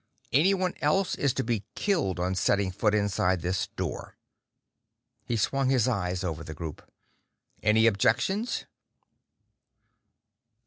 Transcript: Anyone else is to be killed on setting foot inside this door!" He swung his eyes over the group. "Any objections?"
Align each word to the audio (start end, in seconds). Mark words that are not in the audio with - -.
Anyone 0.33 0.73
else 0.81 1.13
is 1.13 1.31
to 1.35 1.43
be 1.43 1.63
killed 1.75 2.19
on 2.19 2.33
setting 2.33 2.71
foot 2.71 2.95
inside 2.95 3.41
this 3.41 3.67
door!" 3.67 4.17
He 5.25 5.37
swung 5.37 5.69
his 5.69 5.87
eyes 5.87 6.23
over 6.23 6.43
the 6.43 6.55
group. 6.55 6.81
"Any 7.61 7.85
objections?" 7.85 8.65